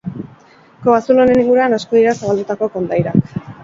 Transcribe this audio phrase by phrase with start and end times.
[0.85, 3.35] Kobazulo honen inguruan asko dira zabaldutako kondairak.